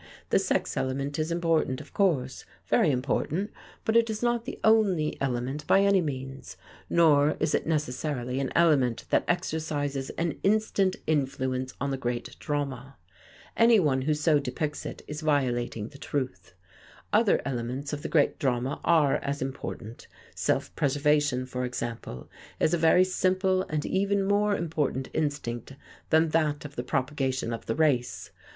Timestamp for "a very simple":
22.73-23.61